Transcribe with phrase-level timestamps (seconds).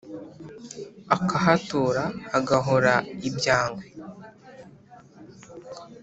[1.15, 2.93] akahatura hagahora
[3.27, 3.85] ibyangwe